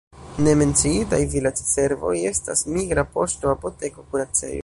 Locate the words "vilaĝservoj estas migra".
1.33-3.05